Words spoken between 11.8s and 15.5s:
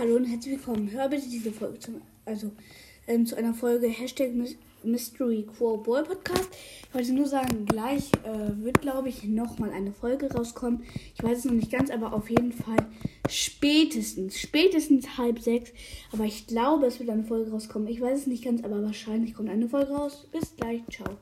aber auf jeden Fall spätestens, spätestens halb